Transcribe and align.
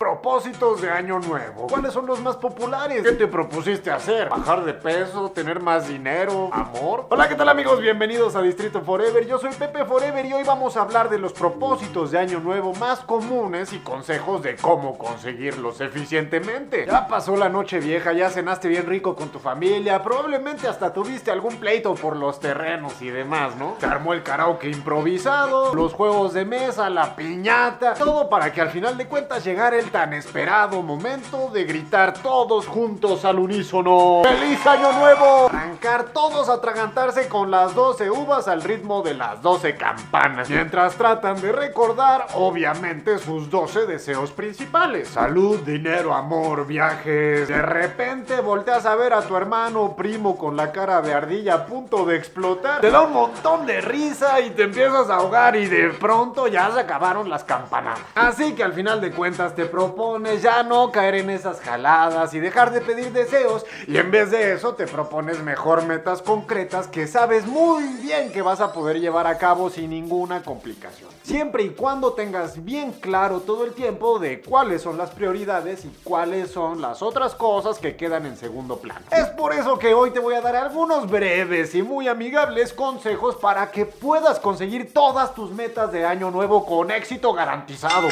Propósitos 0.00 0.80
de 0.80 0.92
año 0.92 1.18
nuevo. 1.18 1.66
¿Cuáles 1.66 1.92
son 1.92 2.06
los 2.06 2.20
más 2.20 2.36
populares? 2.36 3.02
¿Qué 3.02 3.10
te 3.10 3.26
propusiste 3.26 3.90
hacer? 3.90 4.28
¿Bajar 4.28 4.64
de 4.64 4.72
peso? 4.72 5.32
¿Tener 5.32 5.58
más 5.60 5.88
dinero? 5.88 6.50
¿Amor? 6.52 7.06
Hola, 7.10 7.28
¿qué 7.28 7.34
tal 7.34 7.48
amigos? 7.48 7.80
Bienvenidos 7.80 8.36
a 8.36 8.42
Distrito 8.42 8.82
Forever. 8.82 9.26
Yo 9.26 9.40
soy 9.40 9.50
Pepe 9.54 9.84
Forever 9.84 10.24
y 10.24 10.32
hoy 10.34 10.44
vamos 10.44 10.76
a 10.76 10.82
hablar 10.82 11.10
de 11.10 11.18
los 11.18 11.32
propósitos 11.32 12.12
de 12.12 12.18
año 12.20 12.38
nuevo 12.38 12.72
más 12.74 13.00
comunes 13.00 13.72
y 13.72 13.80
consejos 13.80 14.40
de 14.40 14.54
cómo 14.54 14.96
conseguirlos 14.96 15.80
eficientemente. 15.80 16.86
Ya 16.86 17.08
pasó 17.08 17.36
la 17.36 17.48
noche 17.48 17.80
vieja, 17.80 18.12
ya 18.12 18.30
cenaste 18.30 18.68
bien 18.68 18.86
rico 18.86 19.16
con 19.16 19.30
tu 19.30 19.40
familia, 19.40 20.00
probablemente 20.04 20.68
hasta 20.68 20.92
tuviste 20.92 21.32
algún 21.32 21.56
pleito 21.56 21.96
por 21.96 22.14
los 22.14 22.38
terrenos 22.38 23.02
y 23.02 23.08
demás, 23.08 23.56
¿no? 23.56 23.74
Se 23.80 23.86
armó 23.86 24.12
el 24.12 24.22
karaoke 24.22 24.70
improvisado, 24.70 25.74
los 25.74 25.92
juegos 25.92 26.34
de 26.34 26.44
mesa, 26.44 26.88
la 26.88 27.16
piñata, 27.16 27.94
todo 27.94 28.28
para 28.28 28.52
que 28.52 28.60
al 28.60 28.70
final 28.70 28.96
de 28.96 29.08
cuentas 29.08 29.44
llegara 29.44 29.76
el 29.76 29.87
tan 29.90 30.12
esperado 30.12 30.82
momento 30.82 31.48
de 31.52 31.64
gritar 31.64 32.14
todos 32.14 32.66
juntos 32.66 33.24
al 33.24 33.38
unísono 33.38 34.22
¡Feliz 34.24 34.66
Año 34.66 34.92
Nuevo! 34.92 35.48
Arrancar 35.48 36.04
todos 36.12 36.48
a 36.48 36.54
atragantarse 36.54 37.28
con 37.28 37.50
las 37.50 37.74
12 37.74 38.10
uvas 38.10 38.48
al 38.48 38.62
ritmo 38.62 39.02
de 39.02 39.14
las 39.14 39.40
12 39.40 39.76
campanas, 39.76 40.50
mientras 40.50 40.94
tratan 40.94 41.40
de 41.40 41.52
recordar, 41.52 42.26
obviamente, 42.34 43.18
sus 43.18 43.50
12 43.50 43.86
deseos 43.86 44.30
principales. 44.32 45.08
Salud, 45.08 45.60
dinero, 45.60 46.14
amor, 46.14 46.66
viajes. 46.66 47.48
De 47.48 47.62
repente 47.62 48.40
volteas 48.40 48.84
a 48.86 48.94
ver 48.94 49.12
a 49.12 49.22
tu 49.22 49.36
hermano 49.36 49.94
primo 49.96 50.36
con 50.36 50.56
la 50.56 50.72
cara 50.72 51.00
de 51.00 51.14
ardilla 51.14 51.54
a 51.54 51.66
punto 51.66 52.04
de 52.04 52.16
explotar. 52.16 52.80
Te 52.80 52.90
da 52.90 53.02
un 53.02 53.12
montón 53.12 53.66
de 53.66 53.80
risa 53.80 54.40
y 54.40 54.50
te 54.50 54.64
empiezas 54.64 55.08
a 55.10 55.16
ahogar 55.16 55.56
y 55.56 55.66
de 55.66 55.90
pronto 55.90 56.46
ya 56.46 56.70
se 56.70 56.80
acabaron 56.80 57.28
las 57.28 57.44
campanadas. 57.44 58.00
Así 58.14 58.54
que 58.54 58.64
al 58.64 58.72
final 58.72 59.00
de 59.00 59.12
cuentas 59.12 59.54
te 59.54 59.66
propones 59.78 60.42
ya 60.42 60.64
no 60.64 60.90
caer 60.90 61.14
en 61.14 61.30
esas 61.30 61.60
jaladas 61.60 62.34
y 62.34 62.40
dejar 62.40 62.72
de 62.72 62.80
pedir 62.80 63.12
deseos 63.12 63.64
y 63.86 63.96
en 63.96 64.10
vez 64.10 64.32
de 64.32 64.52
eso 64.52 64.74
te 64.74 64.88
propones 64.88 65.40
mejor 65.40 65.84
metas 65.84 66.20
concretas 66.20 66.88
que 66.88 67.06
sabes 67.06 67.46
muy 67.46 67.84
bien 68.02 68.32
que 68.32 68.42
vas 68.42 68.60
a 68.60 68.72
poder 68.72 68.98
llevar 68.98 69.28
a 69.28 69.38
cabo 69.38 69.70
sin 69.70 69.90
ninguna 69.90 70.42
complicación. 70.42 71.08
Siempre 71.22 71.62
y 71.62 71.70
cuando 71.70 72.14
tengas 72.14 72.64
bien 72.64 72.90
claro 72.90 73.38
todo 73.38 73.64
el 73.64 73.72
tiempo 73.72 74.18
de 74.18 74.40
cuáles 74.40 74.82
son 74.82 74.98
las 74.98 75.10
prioridades 75.10 75.84
y 75.84 75.90
cuáles 76.02 76.50
son 76.50 76.80
las 76.80 77.00
otras 77.00 77.36
cosas 77.36 77.78
que 77.78 77.94
quedan 77.94 78.26
en 78.26 78.36
segundo 78.36 78.78
plano. 78.78 79.06
Es 79.12 79.26
por 79.26 79.52
eso 79.52 79.78
que 79.78 79.94
hoy 79.94 80.10
te 80.10 80.18
voy 80.18 80.34
a 80.34 80.40
dar 80.40 80.56
algunos 80.56 81.08
breves 81.08 81.76
y 81.76 81.82
muy 81.82 82.08
amigables 82.08 82.72
consejos 82.72 83.36
para 83.36 83.70
que 83.70 83.86
puedas 83.86 84.40
conseguir 84.40 84.92
todas 84.92 85.36
tus 85.36 85.52
metas 85.52 85.92
de 85.92 86.04
año 86.04 86.32
nuevo 86.32 86.66
con 86.66 86.90
éxito 86.90 87.32
garantizado. 87.32 88.08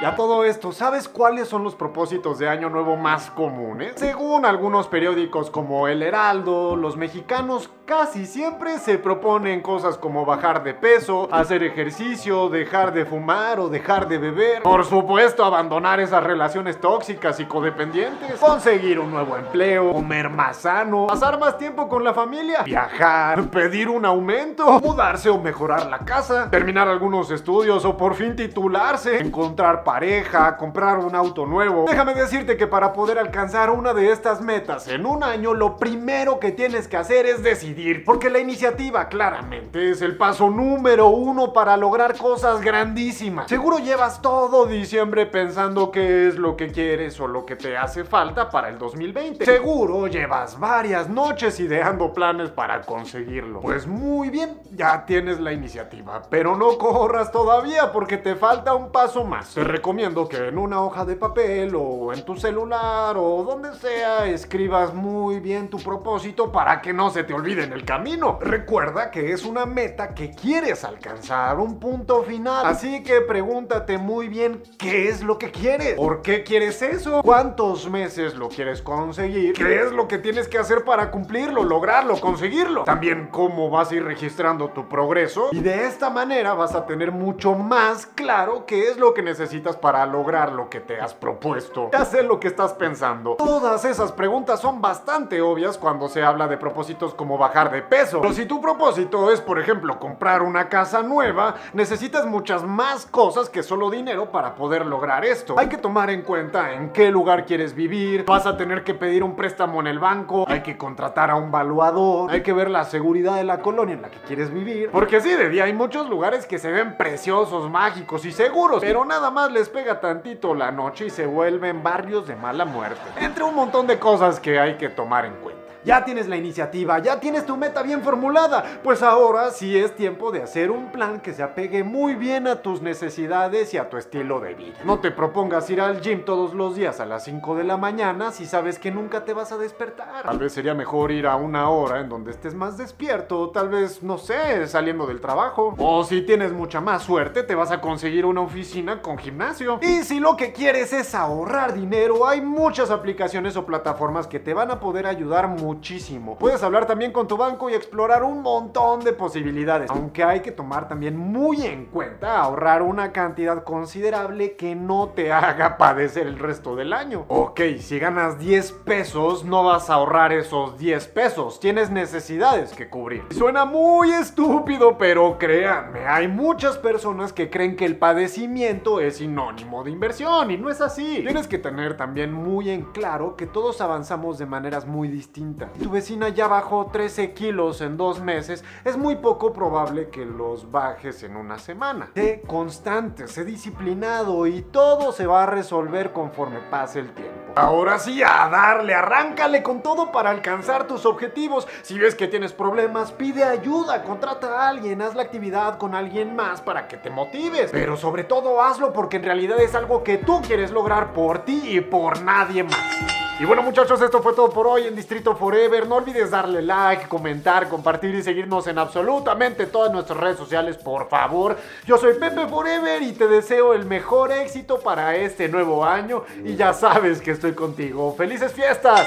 Y 0.00 0.04
a 0.04 0.14
todo 0.14 0.44
esto, 0.44 0.70
¿sabes 0.70 1.08
cuáles 1.08 1.48
son 1.48 1.64
los 1.64 1.74
propósitos 1.74 2.38
de 2.38 2.48
Año 2.48 2.70
Nuevo 2.70 2.96
más 2.96 3.30
comunes? 3.30 3.94
Según 3.96 4.44
algunos 4.44 4.86
periódicos 4.86 5.50
como 5.50 5.88
El 5.88 6.04
Heraldo, 6.04 6.76
los 6.76 6.96
mexicanos 6.96 7.68
casi 7.88 8.26
siempre 8.26 8.78
se 8.78 8.98
proponen 8.98 9.62
cosas 9.62 9.96
como 9.96 10.26
bajar 10.26 10.62
de 10.62 10.74
peso, 10.74 11.26
hacer 11.32 11.62
ejercicio, 11.62 12.50
dejar 12.50 12.92
de 12.92 13.06
fumar 13.06 13.58
o 13.60 13.70
dejar 13.70 14.06
de 14.08 14.18
beber. 14.18 14.62
Por 14.62 14.84
supuesto, 14.84 15.42
abandonar 15.42 15.98
esas 15.98 16.22
relaciones 16.22 16.78
tóxicas 16.78 17.40
y 17.40 17.46
codependientes, 17.46 18.38
conseguir 18.38 19.00
un 19.00 19.10
nuevo 19.10 19.38
empleo, 19.38 19.90
comer 19.94 20.28
más 20.28 20.58
sano, 20.58 21.06
pasar 21.06 21.38
más 21.38 21.56
tiempo 21.56 21.88
con 21.88 22.04
la 22.04 22.12
familia, 22.12 22.62
viajar, 22.62 23.48
pedir 23.48 23.88
un 23.88 24.04
aumento, 24.04 24.80
mudarse 24.80 25.30
o 25.30 25.40
mejorar 25.40 25.86
la 25.86 26.00
casa, 26.00 26.50
terminar 26.50 26.88
algunos 26.88 27.30
estudios 27.30 27.86
o 27.86 27.96
por 27.96 28.16
fin 28.16 28.36
titularse, 28.36 29.18
encontrar 29.18 29.82
pareja, 29.82 30.58
comprar 30.58 30.98
un 30.98 31.14
auto 31.14 31.46
nuevo. 31.46 31.86
Déjame 31.88 32.12
decirte 32.12 32.58
que 32.58 32.66
para 32.66 32.92
poder 32.92 33.18
alcanzar 33.18 33.70
una 33.70 33.94
de 33.94 34.12
estas 34.12 34.42
metas 34.42 34.88
en 34.88 35.06
un 35.06 35.24
año, 35.24 35.54
lo 35.54 35.78
primero 35.78 36.38
que 36.38 36.52
tienes 36.52 36.86
que 36.86 36.98
hacer 36.98 37.24
es 37.24 37.42
decidir, 37.42 37.77
porque 38.04 38.28
la 38.28 38.40
iniciativa 38.40 39.08
claramente 39.08 39.90
es 39.90 40.02
el 40.02 40.16
paso 40.16 40.50
número 40.50 41.08
uno 41.08 41.52
para 41.52 41.76
lograr 41.76 42.16
cosas 42.16 42.60
grandísimas. 42.60 43.48
Seguro 43.48 43.78
llevas 43.78 44.20
todo 44.20 44.66
diciembre 44.66 45.26
pensando 45.26 45.92
qué 45.92 46.26
es 46.26 46.36
lo 46.36 46.56
que 46.56 46.72
quieres 46.72 47.20
o 47.20 47.28
lo 47.28 47.46
que 47.46 47.54
te 47.54 47.76
hace 47.76 48.04
falta 48.04 48.50
para 48.50 48.68
el 48.68 48.78
2020. 48.78 49.44
Seguro 49.44 50.08
llevas 50.08 50.58
varias 50.58 51.08
noches 51.08 51.60
ideando 51.60 52.12
planes 52.12 52.50
para 52.50 52.80
conseguirlo. 52.82 53.60
Pues 53.60 53.86
muy 53.86 54.30
bien, 54.30 54.58
ya 54.72 55.06
tienes 55.06 55.38
la 55.38 55.52
iniciativa, 55.52 56.22
pero 56.28 56.56
no 56.56 56.78
corras 56.78 57.30
todavía 57.30 57.92
porque 57.92 58.16
te 58.16 58.34
falta 58.34 58.74
un 58.74 58.90
paso 58.90 59.24
más. 59.24 59.54
Te 59.54 59.62
recomiendo 59.62 60.28
que 60.28 60.48
en 60.48 60.58
una 60.58 60.82
hoja 60.82 61.04
de 61.04 61.14
papel 61.14 61.74
o 61.76 62.12
en 62.12 62.24
tu 62.24 62.36
celular 62.36 63.16
o 63.16 63.44
donde 63.44 63.74
sea 63.74 64.26
escribas 64.26 64.92
muy 64.92 65.38
bien 65.38 65.68
tu 65.68 65.78
propósito 65.78 66.50
para 66.50 66.80
que 66.80 66.92
no 66.92 67.10
se 67.10 67.22
te 67.22 67.34
olvide 67.34 67.67
en 67.68 67.74
el 67.74 67.84
camino. 67.84 68.38
Recuerda 68.40 69.10
que 69.10 69.32
es 69.32 69.44
una 69.44 69.66
meta 69.66 70.14
que 70.14 70.30
quieres 70.30 70.84
alcanzar, 70.84 71.58
un 71.58 71.78
punto 71.78 72.22
final. 72.22 72.66
Así 72.66 73.02
que 73.02 73.20
pregúntate 73.20 73.98
muy 73.98 74.28
bien 74.28 74.62
qué 74.78 75.08
es 75.08 75.22
lo 75.22 75.38
que 75.38 75.50
quieres, 75.50 75.94
por 75.94 76.22
qué 76.22 76.42
quieres 76.42 76.80
eso, 76.82 77.22
cuántos 77.22 77.88
meses 77.88 78.34
lo 78.34 78.48
quieres 78.48 78.82
conseguir, 78.82 79.52
qué 79.52 79.82
es 79.82 79.92
lo 79.92 80.08
que 80.08 80.18
tienes 80.18 80.48
que 80.48 80.58
hacer 80.58 80.84
para 80.84 81.10
cumplirlo, 81.10 81.62
lograrlo, 81.62 82.18
conseguirlo. 82.20 82.84
También 82.84 83.28
cómo 83.30 83.70
vas 83.70 83.90
a 83.90 83.96
ir 83.96 84.04
registrando 84.04 84.70
tu 84.70 84.88
progreso 84.88 85.50
y 85.52 85.60
de 85.60 85.84
esta 85.86 86.10
manera 86.10 86.54
vas 86.54 86.74
a 86.74 86.86
tener 86.86 87.12
mucho 87.12 87.54
más 87.54 88.06
claro 88.06 88.64
qué 88.66 88.88
es 88.88 88.96
lo 88.96 89.12
que 89.12 89.22
necesitas 89.22 89.76
para 89.76 90.06
lograr 90.06 90.52
lo 90.52 90.70
que 90.70 90.80
te 90.80 91.00
has 91.00 91.14
propuesto. 91.14 91.90
Sé 92.08 92.22
lo 92.22 92.40
que 92.40 92.48
estás 92.48 92.72
pensando. 92.72 93.34
Todas 93.34 93.84
esas 93.84 94.12
preguntas 94.12 94.60
son 94.60 94.80
bastante 94.80 95.42
obvias 95.42 95.76
cuando 95.76 96.08
se 96.08 96.22
habla 96.22 96.48
de 96.48 96.56
propósitos 96.56 97.12
como 97.12 97.36
bajar 97.36 97.57
de 97.66 97.82
peso. 97.82 98.20
Pero 98.20 98.32
si 98.32 98.46
tu 98.46 98.60
propósito 98.60 99.32
es, 99.32 99.40
por 99.40 99.58
ejemplo, 99.58 99.98
comprar 99.98 100.42
una 100.42 100.68
casa 100.68 101.02
nueva, 101.02 101.56
necesitas 101.72 102.24
muchas 102.24 102.62
más 102.62 103.04
cosas 103.06 103.50
que 103.50 103.64
solo 103.64 103.90
dinero 103.90 104.30
para 104.30 104.54
poder 104.54 104.86
lograr 104.86 105.24
esto. 105.24 105.58
Hay 105.58 105.68
que 105.68 105.76
tomar 105.76 106.10
en 106.10 106.22
cuenta 106.22 106.72
en 106.72 106.90
qué 106.90 107.10
lugar 107.10 107.44
quieres 107.44 107.74
vivir, 107.74 108.24
vas 108.24 108.46
a 108.46 108.56
tener 108.56 108.84
que 108.84 108.94
pedir 108.94 109.24
un 109.24 109.34
préstamo 109.34 109.80
en 109.80 109.88
el 109.88 109.98
banco, 109.98 110.44
hay 110.48 110.62
que 110.62 110.78
contratar 110.78 111.30
a 111.30 111.34
un 111.34 111.50
valuador, 111.50 112.30
hay 112.30 112.42
que 112.42 112.52
ver 112.52 112.70
la 112.70 112.84
seguridad 112.84 113.34
de 113.34 113.44
la 113.44 113.58
colonia 113.58 113.94
en 113.94 114.02
la 114.02 114.10
que 114.10 114.20
quieres 114.20 114.52
vivir. 114.52 114.90
Porque 114.92 115.20
sí, 115.20 115.30
de 115.30 115.48
día 115.48 115.64
hay 115.64 115.72
muchos 115.72 116.08
lugares 116.08 116.46
que 116.46 116.58
se 116.58 116.70
ven 116.70 116.96
preciosos, 116.96 117.68
mágicos 117.68 118.24
y 118.24 118.30
seguros, 118.30 118.80
pero 118.80 119.04
nada 119.04 119.32
más 119.32 119.50
les 119.50 119.68
pega 119.68 119.98
tantito 120.00 120.54
la 120.54 120.70
noche 120.70 121.06
y 121.06 121.10
se 121.10 121.26
vuelven 121.26 121.82
barrios 121.82 122.28
de 122.28 122.36
mala 122.36 122.64
muerte. 122.64 123.00
Entre 123.20 123.42
un 123.42 123.54
montón 123.54 123.86
de 123.86 123.98
cosas 123.98 124.38
que 124.38 124.60
hay 124.60 124.76
que 124.76 124.88
tomar 124.88 125.24
en 125.24 125.32
cuenta. 125.34 125.47
Ya 125.84 126.04
tienes 126.04 126.28
la 126.28 126.36
iniciativa, 126.36 126.98
ya 126.98 127.20
tienes 127.20 127.46
tu 127.46 127.56
meta 127.56 127.82
bien 127.82 128.02
formulada, 128.02 128.64
pues 128.82 129.02
ahora 129.02 129.50
sí 129.50 129.78
es 129.78 129.94
tiempo 129.94 130.32
de 130.32 130.42
hacer 130.42 130.70
un 130.70 130.90
plan 130.90 131.20
que 131.20 131.32
se 131.32 131.42
apegue 131.42 131.84
muy 131.84 132.14
bien 132.14 132.48
a 132.48 132.62
tus 132.62 132.82
necesidades 132.82 133.72
y 133.74 133.78
a 133.78 133.88
tu 133.88 133.96
estilo 133.96 134.40
de 134.40 134.54
vida. 134.54 134.76
No 134.84 134.98
te 134.98 135.12
propongas 135.12 135.70
ir 135.70 135.80
al 135.80 136.00
gym 136.00 136.24
todos 136.24 136.52
los 136.52 136.74
días 136.74 136.98
a 136.98 137.06
las 137.06 137.24
5 137.24 137.54
de 137.54 137.64
la 137.64 137.76
mañana 137.76 138.32
si 138.32 138.44
sabes 138.44 138.78
que 138.78 138.90
nunca 138.90 139.24
te 139.24 139.34
vas 139.34 139.52
a 139.52 139.58
despertar. 139.58 140.24
Tal 140.24 140.38
vez 140.38 140.52
sería 140.52 140.74
mejor 140.74 141.12
ir 141.12 141.28
a 141.28 141.36
una 141.36 141.70
hora 141.70 142.00
en 142.00 142.08
donde 142.08 142.32
estés 142.32 142.54
más 142.54 142.76
despierto, 142.76 143.50
tal 143.50 143.68
vez, 143.68 144.02
no 144.02 144.18
sé, 144.18 144.66
saliendo 144.66 145.06
del 145.06 145.20
trabajo. 145.20 145.74
O 145.78 146.02
si 146.02 146.22
tienes 146.22 146.52
mucha 146.52 146.80
más 146.80 147.04
suerte, 147.04 147.44
te 147.44 147.54
vas 147.54 147.70
a 147.70 147.80
conseguir 147.80 148.26
una 148.26 148.40
oficina 148.40 149.00
con 149.00 149.16
gimnasio. 149.16 149.78
Y 149.82 150.02
si 150.02 150.18
lo 150.18 150.36
que 150.36 150.52
quieres 150.52 150.92
es 150.92 151.14
ahorrar 151.14 151.72
dinero, 151.72 152.26
hay 152.26 152.40
muchas 152.40 152.90
aplicaciones 152.90 153.56
o 153.56 153.64
plataformas 153.64 154.26
que 154.26 154.40
te 154.40 154.54
van 154.54 154.72
a 154.72 154.80
poder 154.80 155.06
ayudar 155.06 155.46
mucho 155.46 155.67
muchísimo. 155.68 156.38
Puedes 156.38 156.62
hablar 156.62 156.86
también 156.86 157.12
con 157.12 157.28
tu 157.28 157.36
banco 157.36 157.68
y 157.68 157.74
explorar 157.74 158.22
un 158.22 158.40
montón 158.40 159.00
de 159.00 159.12
posibilidades, 159.12 159.90
aunque 159.90 160.24
hay 160.24 160.40
que 160.40 160.50
tomar 160.50 160.88
también 160.88 161.14
muy 161.14 161.60
en 161.66 161.84
cuenta 161.84 162.40
ahorrar 162.40 162.80
una 162.80 163.12
cantidad 163.12 163.64
considerable 163.64 164.56
que 164.56 164.74
no 164.74 165.10
te 165.10 165.30
haga 165.30 165.76
padecer 165.78 166.26
el 166.26 166.38
resto 166.38 166.74
del 166.74 166.94
año. 166.94 167.26
Ok, 167.28 167.60
si 167.80 167.98
ganas 167.98 168.38
10 168.38 168.72
pesos, 168.86 169.44
no 169.44 169.62
vas 169.62 169.90
a 169.90 169.94
ahorrar 169.94 170.32
esos 170.32 170.78
10 170.78 171.06
pesos, 171.08 171.60
tienes 171.60 171.90
necesidades 171.90 172.72
que 172.72 172.88
cubrir. 172.88 173.24
Suena 173.30 173.66
muy 173.66 174.10
estúpido, 174.12 174.96
pero 174.96 175.36
créanme, 175.36 176.06
hay 176.06 176.28
muchas 176.28 176.78
personas 176.78 177.34
que 177.34 177.50
creen 177.50 177.76
que 177.76 177.84
el 177.84 177.98
padecimiento 177.98 179.00
es 179.00 179.18
sinónimo 179.18 179.84
de 179.84 179.90
inversión 179.90 180.50
y 180.50 180.56
no 180.56 180.70
es 180.70 180.80
así. 180.80 181.20
Tienes 181.22 181.46
que 181.46 181.58
tener 181.58 181.98
también 181.98 182.32
muy 182.32 182.70
en 182.70 182.84
claro 182.92 183.36
que 183.36 183.46
todos 183.46 183.82
avanzamos 183.82 184.38
de 184.38 184.46
maneras 184.46 184.86
muy 184.86 185.08
distintas 185.08 185.57
Tu 185.66 185.90
vecina 185.90 186.28
ya 186.28 186.48
bajó 186.48 186.86
13 186.86 187.32
kilos 187.32 187.80
en 187.80 187.96
dos 187.96 188.20
meses, 188.20 188.64
es 188.84 188.96
muy 188.96 189.16
poco 189.16 189.52
probable 189.52 190.08
que 190.08 190.24
los 190.24 190.70
bajes 190.70 191.22
en 191.22 191.36
una 191.36 191.58
semana. 191.58 192.10
Sé 192.14 192.42
constante, 192.46 193.28
sé 193.28 193.44
disciplinado 193.44 194.46
y 194.46 194.62
todo 194.62 195.12
se 195.12 195.26
va 195.26 195.44
a 195.44 195.46
resolver 195.46 196.12
conforme 196.12 196.60
pase 196.70 197.00
el 197.00 197.12
tiempo. 197.12 197.52
Ahora 197.54 197.98
sí, 197.98 198.22
a 198.22 198.48
darle, 198.48 198.94
arráncale 198.94 199.62
con 199.62 199.82
todo 199.82 200.12
para 200.12 200.30
alcanzar 200.30 200.86
tus 200.86 201.04
objetivos. 201.06 201.66
Si 201.82 201.98
ves 201.98 202.14
que 202.14 202.28
tienes 202.28 202.52
problemas, 202.52 203.10
pide 203.12 203.42
ayuda, 203.42 204.04
contrata 204.04 204.60
a 204.60 204.68
alguien, 204.68 205.02
haz 205.02 205.14
la 205.14 205.22
actividad 205.22 205.78
con 205.78 205.94
alguien 205.94 206.36
más 206.36 206.60
para 206.60 206.86
que 206.86 206.96
te 206.96 207.10
motives. 207.10 207.70
Pero 207.72 207.96
sobre 207.96 208.24
todo 208.24 208.62
hazlo 208.62 208.92
porque 208.92 209.16
en 209.16 209.24
realidad 209.24 209.60
es 209.60 209.74
algo 209.74 210.04
que 210.04 210.18
tú 210.18 210.40
quieres 210.42 210.70
lograr 210.70 211.12
por 211.12 211.40
ti 211.40 211.62
y 211.64 211.80
por 211.80 212.22
nadie 212.22 212.62
más. 212.62 213.27
Y 213.40 213.44
bueno 213.44 213.62
muchachos, 213.62 214.02
esto 214.02 214.20
fue 214.20 214.34
todo 214.34 214.50
por 214.50 214.66
hoy 214.66 214.88
en 214.88 214.96
Distrito 214.96 215.36
Forever. 215.36 215.86
No 215.86 215.96
olvides 215.96 216.32
darle 216.32 216.60
like, 216.60 217.06
comentar, 217.06 217.68
compartir 217.68 218.12
y 218.16 218.22
seguirnos 218.22 218.66
en 218.66 218.78
absolutamente 218.78 219.66
todas 219.66 219.92
nuestras 219.92 220.18
redes 220.18 220.36
sociales, 220.36 220.76
por 220.76 221.08
favor. 221.08 221.56
Yo 221.86 221.96
soy 221.98 222.14
Pepe 222.14 222.48
Forever 222.48 223.00
y 223.00 223.12
te 223.12 223.28
deseo 223.28 223.74
el 223.74 223.84
mejor 223.84 224.32
éxito 224.32 224.80
para 224.80 225.14
este 225.14 225.48
nuevo 225.48 225.84
año 225.84 226.24
y 226.44 226.56
ya 226.56 226.72
sabes 226.74 227.20
que 227.20 227.30
estoy 227.30 227.52
contigo. 227.52 228.12
¡Felices 228.18 228.52
fiestas! 228.52 229.06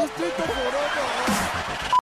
Distrito 0.00 0.42
Forever. 0.44 1.17